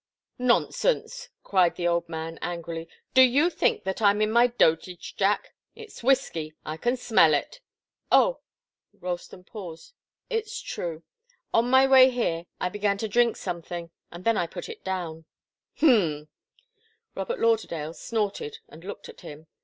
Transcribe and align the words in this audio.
"Nonsense!" 0.39 1.29
cried 1.43 1.75
the 1.75 1.87
old 1.87 2.09
man, 2.09 2.39
angrily. 2.41 2.89
"Do 3.13 3.21
you 3.21 3.51
think 3.51 3.83
that 3.83 4.01
I'm 4.01 4.19
in 4.19 4.31
my 4.31 4.47
dotage, 4.47 5.15
Jack? 5.15 5.53
It's 5.75 6.01
whiskey. 6.01 6.55
I 6.65 6.75
can 6.77 6.97
smell 6.97 7.35
it!" 7.35 7.59
"Oh!" 8.11 8.39
Ralston 8.93 9.43
paused. 9.43 9.93
"It's 10.27 10.59
true 10.59 11.03
on 11.53 11.69
my 11.69 11.85
way 11.85 12.09
here, 12.09 12.47
I 12.59 12.67
began 12.69 12.97
to 12.97 13.07
drink 13.07 13.37
something 13.37 13.91
and 14.11 14.23
then 14.25 14.47
put 14.47 14.69
it 14.69 14.83
down." 14.83 15.25
"Hm!" 15.81 16.29
Robert 17.13 17.37
Lauderdale 17.39 17.93
snorted 17.93 18.57
and 18.69 18.83
looked 18.83 19.07
at 19.07 19.21
him. 19.21 19.45